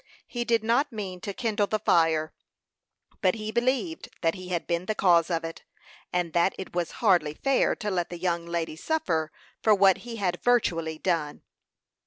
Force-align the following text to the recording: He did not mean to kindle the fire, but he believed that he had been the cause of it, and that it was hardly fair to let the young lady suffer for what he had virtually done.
He 0.25 0.45
did 0.45 0.63
not 0.63 0.91
mean 0.91 1.21
to 1.21 1.31
kindle 1.31 1.67
the 1.67 1.77
fire, 1.77 2.33
but 3.21 3.35
he 3.35 3.51
believed 3.51 4.09
that 4.21 4.33
he 4.33 4.47
had 4.47 4.65
been 4.65 4.87
the 4.87 4.95
cause 4.95 5.29
of 5.29 5.43
it, 5.43 5.63
and 6.11 6.33
that 6.33 6.55
it 6.57 6.73
was 6.73 6.89
hardly 7.05 7.35
fair 7.35 7.75
to 7.75 7.91
let 7.91 8.09
the 8.09 8.17
young 8.17 8.47
lady 8.47 8.75
suffer 8.75 9.31
for 9.61 9.75
what 9.75 9.99
he 9.99 10.15
had 10.15 10.41
virtually 10.41 10.97
done. 10.97 11.43